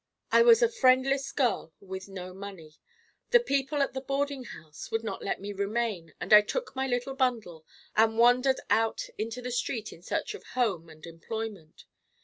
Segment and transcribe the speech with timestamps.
[0.31, 2.73] "I was a friendless girl with no money.
[3.29, 6.87] The people at the boarding house would not let me remain and I took my
[6.87, 11.85] little bundle and wandered out into the street in search of home and employment.